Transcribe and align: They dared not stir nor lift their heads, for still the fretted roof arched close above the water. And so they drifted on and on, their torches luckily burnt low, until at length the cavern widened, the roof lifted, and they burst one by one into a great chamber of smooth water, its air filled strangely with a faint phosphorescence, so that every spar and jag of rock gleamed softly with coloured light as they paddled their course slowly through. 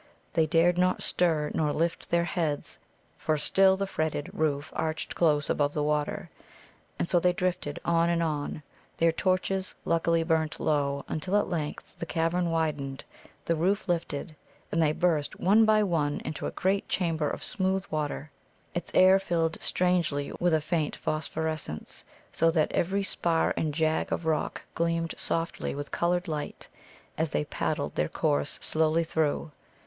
They 0.33 0.47
dared 0.47 0.79
not 0.79 1.03
stir 1.03 1.51
nor 1.53 1.71
lift 1.71 2.09
their 2.09 2.23
heads, 2.23 2.79
for 3.19 3.37
still 3.37 3.77
the 3.77 3.85
fretted 3.85 4.31
roof 4.33 4.73
arched 4.75 5.13
close 5.13 5.47
above 5.47 5.75
the 5.75 5.83
water. 5.83 6.31
And 6.97 7.07
so 7.07 7.19
they 7.19 7.33
drifted 7.33 7.79
on 7.85 8.09
and 8.09 8.23
on, 8.23 8.63
their 8.97 9.11
torches 9.11 9.75
luckily 9.85 10.23
burnt 10.23 10.59
low, 10.59 11.05
until 11.07 11.35
at 11.37 11.51
length 11.51 11.93
the 11.99 12.07
cavern 12.07 12.49
widened, 12.49 13.03
the 13.45 13.55
roof 13.55 13.87
lifted, 13.87 14.35
and 14.71 14.81
they 14.81 14.91
burst 14.91 15.39
one 15.39 15.65
by 15.65 15.83
one 15.83 16.19
into 16.25 16.47
a 16.47 16.51
great 16.57 16.89
chamber 16.89 17.29
of 17.29 17.43
smooth 17.43 17.85
water, 17.91 18.31
its 18.73 18.89
air 18.95 19.19
filled 19.19 19.61
strangely 19.61 20.31
with 20.39 20.55
a 20.55 20.61
faint 20.61 20.95
phosphorescence, 20.95 22.03
so 22.33 22.49
that 22.49 22.71
every 22.71 23.03
spar 23.03 23.53
and 23.55 23.71
jag 23.75 24.11
of 24.11 24.25
rock 24.25 24.63
gleamed 24.73 25.13
softly 25.15 25.75
with 25.75 25.91
coloured 25.91 26.27
light 26.27 26.67
as 27.19 27.29
they 27.29 27.45
paddled 27.45 27.93
their 27.93 28.09
course 28.09 28.57
slowly 28.63 29.03
through. 29.03 29.51